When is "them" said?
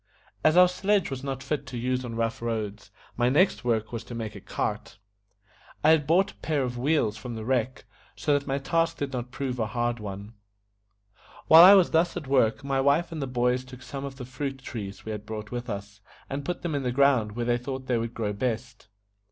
16.63-16.73